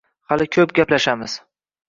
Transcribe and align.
Hali 0.31 0.47
ko‘p 0.55 0.73
gaplashamiz 0.79 1.37